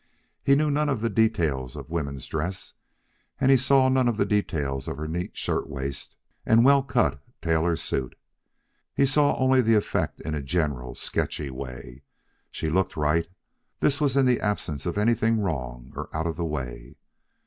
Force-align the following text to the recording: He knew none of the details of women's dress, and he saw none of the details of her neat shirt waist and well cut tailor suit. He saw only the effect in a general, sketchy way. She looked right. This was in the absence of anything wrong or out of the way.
He 0.43 0.55
knew 0.55 0.71
none 0.71 0.89
of 0.89 1.01
the 1.01 1.11
details 1.11 1.75
of 1.75 1.91
women's 1.91 2.25
dress, 2.25 2.73
and 3.39 3.51
he 3.51 3.55
saw 3.57 3.87
none 3.87 4.07
of 4.07 4.17
the 4.17 4.25
details 4.25 4.87
of 4.87 4.97
her 4.97 5.07
neat 5.07 5.37
shirt 5.37 5.69
waist 5.69 6.15
and 6.43 6.65
well 6.65 6.81
cut 6.81 7.21
tailor 7.39 7.75
suit. 7.75 8.15
He 8.95 9.05
saw 9.05 9.37
only 9.37 9.61
the 9.61 9.75
effect 9.75 10.19
in 10.21 10.33
a 10.33 10.41
general, 10.41 10.95
sketchy 10.95 11.51
way. 11.51 12.01
She 12.49 12.67
looked 12.71 12.97
right. 12.97 13.27
This 13.79 14.01
was 14.01 14.15
in 14.15 14.25
the 14.25 14.39
absence 14.41 14.87
of 14.87 14.97
anything 14.97 15.39
wrong 15.39 15.93
or 15.95 16.09
out 16.13 16.25
of 16.25 16.35
the 16.35 16.45
way. 16.45 16.95